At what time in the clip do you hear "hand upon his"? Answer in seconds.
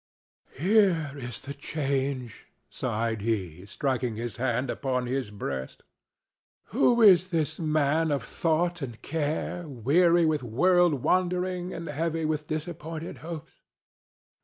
4.37-5.29